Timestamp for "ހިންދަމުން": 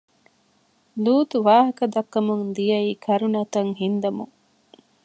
3.81-4.33